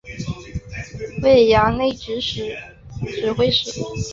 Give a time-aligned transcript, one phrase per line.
[1.21, 2.19] 为衙内指
[3.33, 3.79] 挥使。